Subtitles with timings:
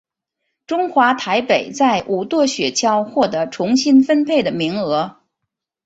[0.65, 5.19] 中华台北在无舵雪橇获得重新分配的名额。